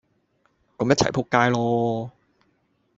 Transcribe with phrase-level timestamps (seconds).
[0.79, 2.09] 咁一齊仆街囉!